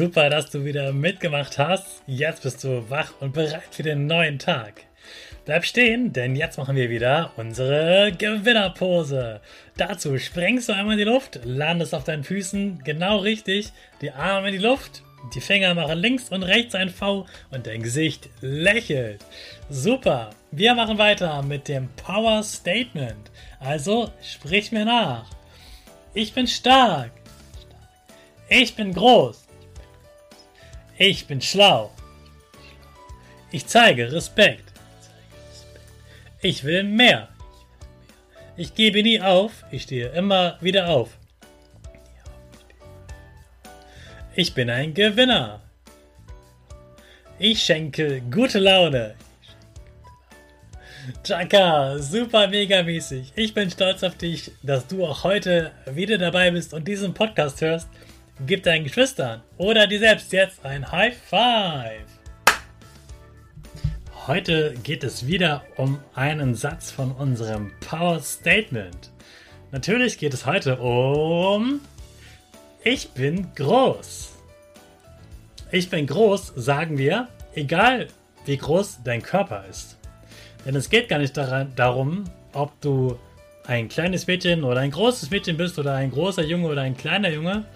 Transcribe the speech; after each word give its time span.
Super, 0.00 0.30
dass 0.30 0.48
du 0.48 0.64
wieder 0.64 0.94
mitgemacht 0.94 1.58
hast. 1.58 1.84
Jetzt 2.06 2.42
bist 2.42 2.64
du 2.64 2.88
wach 2.88 3.12
und 3.20 3.34
bereit 3.34 3.68
für 3.70 3.82
den 3.82 4.06
neuen 4.06 4.38
Tag. 4.38 4.84
Bleib 5.44 5.66
stehen, 5.66 6.14
denn 6.14 6.36
jetzt 6.36 6.56
machen 6.56 6.74
wir 6.74 6.88
wieder 6.88 7.32
unsere 7.36 8.10
Gewinnerpose. 8.16 9.42
Dazu 9.76 10.16
sprengst 10.16 10.70
du 10.70 10.72
einmal 10.72 10.94
in 10.94 11.00
die 11.00 11.12
Luft, 11.12 11.40
landest 11.44 11.94
auf 11.94 12.04
deinen 12.04 12.24
Füßen 12.24 12.82
genau 12.82 13.18
richtig, 13.18 13.74
die 14.00 14.10
Arme 14.10 14.48
in 14.48 14.54
die 14.54 14.66
Luft, 14.66 15.02
die 15.34 15.42
Finger 15.42 15.74
machen 15.74 15.98
links 15.98 16.30
und 16.30 16.44
rechts 16.44 16.74
ein 16.74 16.88
V 16.88 17.26
und 17.50 17.66
dein 17.66 17.82
Gesicht 17.82 18.30
lächelt. 18.40 19.22
Super. 19.68 20.30
Wir 20.50 20.74
machen 20.74 20.96
weiter 20.96 21.42
mit 21.42 21.68
dem 21.68 21.90
Power 21.96 22.42
Statement. 22.42 23.30
Also 23.58 24.10
sprich 24.22 24.72
mir 24.72 24.86
nach. 24.86 25.26
Ich 26.14 26.32
bin 26.32 26.46
stark. 26.46 27.10
Ich 28.48 28.74
bin 28.74 28.94
groß. 28.94 29.49
Ich 31.02 31.26
bin 31.26 31.40
schlau. 31.40 31.90
Ich 33.50 33.66
zeige 33.66 34.12
Respekt. 34.12 34.74
Ich 36.42 36.62
will 36.62 36.84
mehr. 36.84 37.30
Ich 38.58 38.74
gebe 38.74 39.02
nie 39.02 39.18
auf, 39.18 39.64
ich 39.70 39.84
stehe 39.84 40.10
immer 40.10 40.58
wieder 40.60 40.90
auf. 40.90 41.16
Ich 44.34 44.52
bin 44.52 44.68
ein 44.68 44.92
Gewinner. 44.92 45.62
Ich 47.38 47.62
schenke 47.62 48.20
gute 48.30 48.58
Laune. 48.58 49.14
Chaka, 51.24 51.98
super 51.98 52.46
mega 52.46 52.82
mäßig. 52.82 53.32
Ich 53.36 53.54
bin 53.54 53.70
stolz 53.70 54.02
auf 54.02 54.18
dich, 54.18 54.52
dass 54.62 54.86
du 54.86 55.06
auch 55.06 55.24
heute 55.24 55.72
wieder 55.86 56.18
dabei 56.18 56.50
bist 56.50 56.74
und 56.74 56.86
diesen 56.86 57.14
Podcast 57.14 57.62
hörst. 57.62 57.88
Gib 58.46 58.62
deinen 58.62 58.84
Geschwistern 58.84 59.42
oder 59.58 59.86
dir 59.86 59.98
selbst 59.98 60.32
jetzt 60.32 60.64
ein 60.64 60.90
High 60.90 61.14
Five. 61.14 62.06
Heute 64.26 64.74
geht 64.82 65.04
es 65.04 65.26
wieder 65.26 65.62
um 65.76 65.98
einen 66.14 66.54
Satz 66.54 66.90
von 66.90 67.12
unserem 67.12 67.70
Power 67.80 68.18
Statement. 68.20 69.10
Natürlich 69.72 70.16
geht 70.16 70.32
es 70.32 70.46
heute 70.46 70.78
um 70.78 71.80
Ich 72.82 73.10
bin 73.10 73.48
groß. 73.54 74.32
Ich 75.70 75.90
bin 75.90 76.06
groß, 76.06 76.54
sagen 76.56 76.96
wir, 76.96 77.28
egal 77.54 78.08
wie 78.46 78.56
groß 78.56 79.00
dein 79.04 79.22
Körper 79.22 79.66
ist. 79.68 79.98
Denn 80.64 80.74
es 80.76 80.88
geht 80.88 81.10
gar 81.10 81.18
nicht 81.18 81.36
darum, 81.36 82.24
ob 82.54 82.80
du 82.80 83.18
ein 83.66 83.88
kleines 83.88 84.26
Mädchen 84.26 84.64
oder 84.64 84.80
ein 84.80 84.90
großes 84.90 85.30
Mädchen 85.30 85.58
bist 85.58 85.78
oder 85.78 85.94
ein 85.94 86.10
großer 86.10 86.42
Junge 86.42 86.68
oder 86.68 86.80
ein 86.80 86.96
kleiner 86.96 87.28
Junge, 87.28 87.66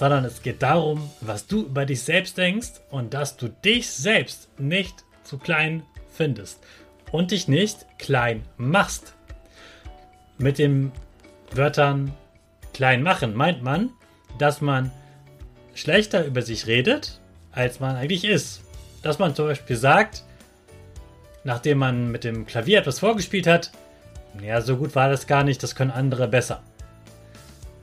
sondern 0.00 0.24
es 0.24 0.40
geht 0.40 0.62
darum, 0.62 1.10
was 1.20 1.46
du 1.46 1.60
über 1.66 1.84
dich 1.84 2.02
selbst 2.02 2.38
denkst 2.38 2.70
und 2.88 3.12
dass 3.12 3.36
du 3.36 3.48
dich 3.50 3.90
selbst 3.90 4.48
nicht 4.58 5.04
zu 5.24 5.36
klein 5.36 5.82
findest 6.08 6.64
und 7.12 7.32
dich 7.32 7.48
nicht 7.48 7.84
klein 7.98 8.42
machst. 8.56 9.12
Mit 10.38 10.56
den 10.56 10.90
Wörtern 11.52 12.14
klein 12.72 13.02
machen 13.02 13.34
meint 13.34 13.62
man, 13.62 13.90
dass 14.38 14.62
man 14.62 14.90
schlechter 15.74 16.24
über 16.24 16.40
sich 16.40 16.66
redet, 16.66 17.20
als 17.52 17.78
man 17.78 17.96
eigentlich 17.96 18.24
ist. 18.24 18.62
Dass 19.02 19.18
man 19.18 19.34
zum 19.34 19.48
Beispiel 19.48 19.76
sagt, 19.76 20.24
nachdem 21.44 21.76
man 21.76 22.10
mit 22.10 22.24
dem 22.24 22.46
Klavier 22.46 22.78
etwas 22.78 23.00
vorgespielt 23.00 23.46
hat, 23.46 23.70
ja, 24.42 24.62
so 24.62 24.78
gut 24.78 24.94
war 24.94 25.10
das 25.10 25.26
gar 25.26 25.44
nicht, 25.44 25.62
das 25.62 25.74
können 25.74 25.90
andere 25.90 26.26
besser. 26.26 26.62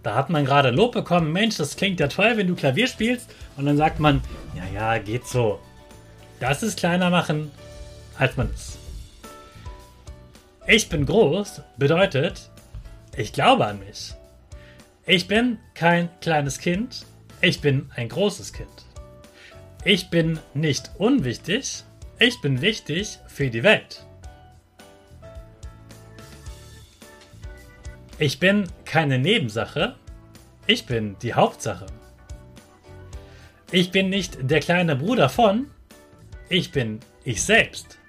Da 0.08 0.16
hat 0.16 0.30
man 0.30 0.46
gerade 0.46 0.70
Lob 0.70 0.94
bekommen, 0.94 1.34
Mensch, 1.34 1.58
das 1.58 1.76
klingt 1.76 2.00
ja 2.00 2.08
toll, 2.08 2.38
wenn 2.38 2.48
du 2.48 2.56
Klavier 2.56 2.88
spielst. 2.88 3.30
Und 3.58 3.66
dann 3.66 3.76
sagt 3.76 4.00
man, 4.00 4.22
ja, 4.56 4.64
ja, 4.74 4.98
geht 5.00 5.28
so. 5.28 5.60
Das 6.40 6.64
ist 6.64 6.80
kleiner 6.80 7.10
machen, 7.10 7.52
als 8.18 8.38
man 8.38 8.50
ist. 8.54 8.78
Ich 10.66 10.88
bin 10.88 11.06
groß 11.06 11.62
bedeutet, 11.76 12.50
ich 13.18 13.34
glaube 13.34 13.66
an 13.66 13.80
mich. 13.80 14.14
Ich 15.06 15.28
bin 15.28 15.60
kein 15.74 16.08
kleines 16.22 16.60
Kind, 16.60 17.06
ich 17.42 17.60
bin 17.60 17.92
ein 17.94 18.08
großes 18.08 18.54
Kind. 18.54 18.86
Ich 19.84 20.10
bin 20.10 20.40
nicht 20.54 20.90
unwichtig, 20.98 21.84
ich 22.18 22.40
bin 22.40 22.62
wichtig 22.62 23.20
für 23.28 23.50
die 23.50 23.64
Welt. 23.64 24.07
Ich 28.20 28.40
bin 28.40 28.68
keine 28.84 29.20
Nebensache, 29.20 29.96
ich 30.66 30.88
bin 30.88 31.16
die 31.22 31.36
Hauptsache. 31.36 31.86
Ich 33.72 33.92
bin 33.92 34.10
nicht 34.10 34.50
der 34.50 34.60
kleine 34.60 34.96
Bruder 34.96 35.30
von, 35.30 35.68
ich 36.50 36.72
bin 36.72 37.00
ich 37.24 37.44
selbst. 37.44 38.00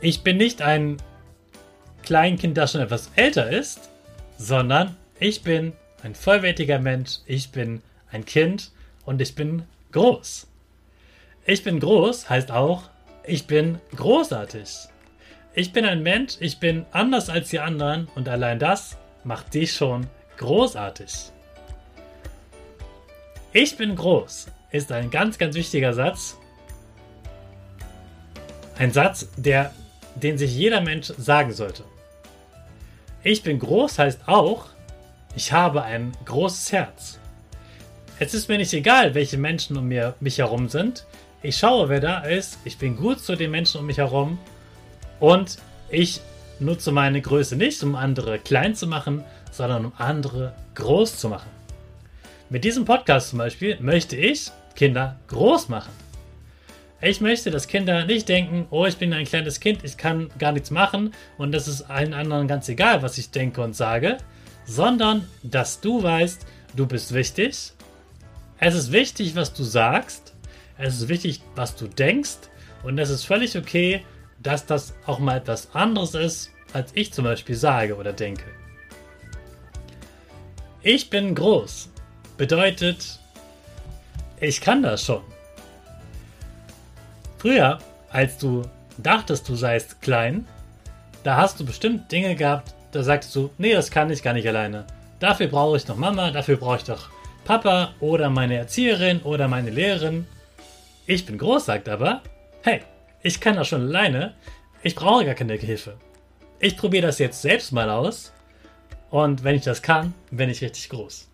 Ich 0.00 0.22
bin 0.22 0.38
nicht 0.38 0.60
ein 0.60 0.96
Kleinkind, 2.02 2.56
das 2.56 2.72
schon 2.72 2.80
etwas 2.80 3.10
älter 3.14 3.48
ist, 3.48 3.90
sondern 4.36 4.96
ich 5.20 5.42
bin 5.42 5.72
ein 6.02 6.16
vollwertiger 6.16 6.80
Mensch, 6.80 7.20
ich 7.26 7.52
bin 7.52 7.80
ein 8.10 8.24
Kind 8.24 8.72
und 9.04 9.22
ich 9.22 9.36
bin 9.36 9.62
groß. 9.92 10.48
Ich 11.46 11.62
bin 11.62 11.78
groß 11.78 12.28
heißt 12.28 12.50
auch, 12.50 12.90
ich 13.24 13.46
bin 13.46 13.78
großartig. 13.94 14.88
Ich 15.56 15.72
bin 15.72 15.84
ein 15.84 16.02
Mensch, 16.02 16.34
ich 16.40 16.58
bin 16.58 16.84
anders 16.90 17.30
als 17.30 17.50
die 17.50 17.60
anderen 17.60 18.08
und 18.16 18.28
allein 18.28 18.58
das 18.58 18.96
macht 19.22 19.54
dich 19.54 19.72
schon 19.72 20.08
großartig. 20.36 21.30
Ich 23.52 23.76
bin 23.76 23.94
groß 23.94 24.48
ist 24.72 24.90
ein 24.90 25.10
ganz, 25.10 25.38
ganz 25.38 25.54
wichtiger 25.54 25.94
Satz. 25.94 26.36
Ein 28.76 28.90
Satz, 28.90 29.28
der, 29.36 29.72
den 30.16 30.36
sich 30.36 30.52
jeder 30.52 30.80
Mensch 30.80 31.12
sagen 31.16 31.52
sollte. 31.52 31.84
Ich 33.22 33.44
bin 33.44 33.60
groß 33.60 34.00
heißt 34.00 34.22
auch, 34.26 34.66
ich 35.36 35.52
habe 35.52 35.84
ein 35.84 36.10
großes 36.24 36.72
Herz. 36.72 37.20
Es 38.18 38.34
ist 38.34 38.48
mir 38.48 38.58
nicht 38.58 38.72
egal, 38.72 39.14
welche 39.14 39.38
Menschen 39.38 39.76
um 39.76 39.88
mich 40.18 40.38
herum 40.38 40.68
sind. 40.68 41.06
Ich 41.42 41.56
schaue, 41.56 41.88
wer 41.88 42.00
da 42.00 42.18
ist. 42.22 42.58
Ich 42.64 42.78
bin 42.78 42.96
gut 42.96 43.20
zu 43.20 43.36
den 43.36 43.52
Menschen 43.52 43.80
um 43.80 43.86
mich 43.86 43.98
herum 43.98 44.38
und 45.20 45.58
ich 45.90 46.20
nutze 46.60 46.92
meine 46.92 47.20
Größe 47.20 47.56
nicht, 47.56 47.82
um 47.82 47.94
andere 47.94 48.38
klein 48.38 48.74
zu 48.74 48.86
machen, 48.86 49.24
sondern 49.50 49.86
um 49.86 49.92
andere 49.98 50.54
groß 50.74 51.18
zu 51.18 51.28
machen. 51.28 51.50
Mit 52.50 52.64
diesem 52.64 52.84
Podcast 52.84 53.30
zum 53.30 53.38
Beispiel 53.38 53.78
möchte 53.80 54.16
ich 54.16 54.50
Kinder 54.74 55.16
groß 55.28 55.68
machen. 55.68 55.92
Ich 57.00 57.20
möchte, 57.20 57.50
dass 57.50 57.68
Kinder 57.68 58.06
nicht 58.06 58.28
denken, 58.28 58.66
oh, 58.70 58.86
ich 58.86 58.96
bin 58.96 59.12
ein 59.12 59.26
kleines 59.26 59.60
Kind, 59.60 59.84
ich 59.84 59.96
kann 59.96 60.30
gar 60.38 60.52
nichts 60.52 60.70
machen 60.70 61.12
und 61.36 61.52
das 61.52 61.68
ist 61.68 61.82
allen 61.82 62.14
anderen 62.14 62.48
ganz 62.48 62.68
egal, 62.68 63.02
was 63.02 63.18
ich 63.18 63.30
denke 63.30 63.60
und 63.60 63.76
sage, 63.76 64.18
sondern 64.64 65.28
dass 65.42 65.80
du 65.80 66.02
weißt, 66.02 66.46
du 66.74 66.86
bist 66.86 67.12
wichtig. 67.12 67.72
Es 68.58 68.74
ist 68.74 68.92
wichtig, 68.92 69.36
was 69.36 69.52
du 69.52 69.64
sagst. 69.64 70.32
Es 70.78 70.94
ist 70.94 71.08
wichtig, 71.08 71.42
was 71.54 71.76
du 71.76 71.86
denkst. 71.86 72.38
Und 72.82 72.98
es 72.98 73.10
ist 73.10 73.24
völlig 73.24 73.56
okay, 73.56 74.02
dass 74.44 74.64
das 74.64 74.94
auch 75.06 75.18
mal 75.18 75.38
etwas 75.38 75.74
anderes 75.74 76.14
ist, 76.14 76.50
als 76.72 76.92
ich 76.94 77.12
zum 77.12 77.24
Beispiel 77.24 77.56
sage 77.56 77.96
oder 77.96 78.12
denke. 78.12 78.44
Ich 80.82 81.10
bin 81.10 81.34
groß 81.34 81.90
bedeutet, 82.36 83.18
ich 84.40 84.60
kann 84.60 84.82
das 84.82 85.04
schon. 85.04 85.22
Früher, 87.38 87.78
als 88.10 88.38
du 88.38 88.62
dachtest, 88.98 89.48
du 89.48 89.54
seist 89.54 90.00
klein, 90.00 90.46
da 91.22 91.36
hast 91.36 91.60
du 91.60 91.64
bestimmt 91.64 92.10
Dinge 92.10 92.34
gehabt, 92.34 92.74
da 92.92 93.02
sagtest 93.02 93.34
du, 93.34 93.50
nee, 93.58 93.72
das 93.72 93.90
kann 93.90 94.10
ich 94.10 94.22
gar 94.22 94.34
nicht 94.34 94.48
alleine. 94.48 94.86
Dafür 95.20 95.46
brauche 95.48 95.76
ich 95.76 95.88
noch 95.88 95.96
Mama, 95.96 96.30
dafür 96.30 96.56
brauche 96.56 96.76
ich 96.76 96.84
doch 96.84 97.08
Papa 97.44 97.94
oder 98.00 98.30
meine 98.30 98.56
Erzieherin 98.56 99.20
oder 99.22 99.48
meine 99.48 99.70
Lehrerin. 99.70 100.26
Ich 101.06 101.26
bin 101.26 101.38
groß, 101.38 101.66
sagt 101.66 101.88
aber, 101.88 102.22
hey, 102.62 102.82
ich 103.24 103.40
kann 103.40 103.56
das 103.56 103.68
schon 103.68 103.80
alleine, 103.88 104.34
ich 104.82 104.94
brauche 104.94 105.24
gar 105.24 105.34
keine 105.34 105.54
Hilfe. 105.54 105.96
Ich 106.60 106.76
probiere 106.76 107.06
das 107.06 107.18
jetzt 107.18 107.42
selbst 107.42 107.72
mal 107.72 107.90
aus 107.90 108.32
und 109.10 109.42
wenn 109.42 109.56
ich 109.56 109.62
das 109.62 109.82
kann, 109.82 110.14
bin 110.30 110.50
ich 110.50 110.60
richtig 110.60 110.90
groß. 110.90 111.28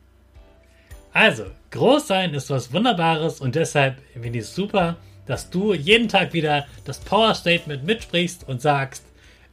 Also, 1.13 1.47
groß 1.73 2.07
sein 2.07 2.33
ist 2.33 2.49
was 2.49 2.73
Wunderbares 2.73 3.41
und 3.41 3.57
deshalb 3.57 3.99
finde 4.13 4.39
ich 4.39 4.45
es 4.45 4.55
super, 4.55 4.97
dass 5.27 5.51
du 5.51 5.75
jeden 5.75 6.09
Tag 6.09 6.33
wieder 6.33 6.67
das 6.85 7.01
Power 7.01 7.35
Statement 7.35 7.85
mitsprichst 7.85 8.49
und 8.49 8.63
sagst, 8.63 9.05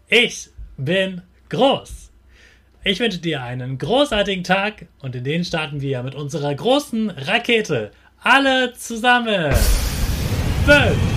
ich 0.07 0.49
bin 0.77 1.23
groß. 1.49 2.11
Ich 2.83 2.99
wünsche 2.99 3.17
dir 3.17 3.41
einen 3.41 3.79
großartigen 3.79 4.43
Tag 4.43 4.85
und 4.99 5.15
in 5.15 5.23
den 5.23 5.43
starten 5.43 5.81
wir 5.81 6.03
mit 6.03 6.13
unserer 6.13 6.53
großen 6.53 7.09
Rakete. 7.09 7.91
Alle 8.21 8.73
zusammen. 8.73 9.53
5, 10.65 11.16